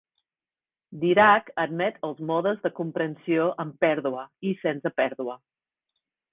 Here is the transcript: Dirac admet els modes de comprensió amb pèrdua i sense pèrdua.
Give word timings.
Dirac 1.03 1.51
admet 1.63 1.99
els 2.09 2.23
modes 2.31 2.65
de 2.65 2.73
comprensió 2.81 3.47
amb 3.67 3.79
pèrdua 3.87 4.27
i 4.53 4.57
sense 4.65 4.97
pèrdua. 5.03 5.41